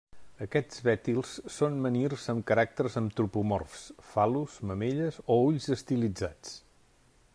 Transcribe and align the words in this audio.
Aquests 0.43 0.79
betils 0.85 1.33
són 1.57 1.75
menhirs 1.83 2.23
amb 2.33 2.41
caràcters 2.51 2.97
antropomorfs: 3.01 3.85
fal·lus, 4.15 4.57
mamelles 4.71 5.21
o 5.27 5.37
ulls 5.45 5.69
estilitzats. 5.77 6.57